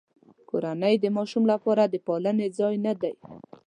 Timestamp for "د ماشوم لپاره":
0.99-1.83